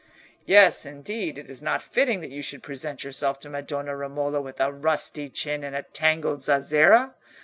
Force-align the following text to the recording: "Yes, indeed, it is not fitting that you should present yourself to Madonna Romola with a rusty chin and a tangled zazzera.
"Yes, 0.47 0.83
indeed, 0.83 1.37
it 1.37 1.47
is 1.47 1.61
not 1.61 1.79
fitting 1.83 2.21
that 2.21 2.31
you 2.31 2.41
should 2.41 2.63
present 2.63 3.03
yourself 3.03 3.37
to 3.41 3.51
Madonna 3.51 3.95
Romola 3.95 4.41
with 4.41 4.59
a 4.59 4.71
rusty 4.71 5.29
chin 5.29 5.63
and 5.63 5.75
a 5.75 5.83
tangled 5.83 6.41
zazzera. 6.41 7.13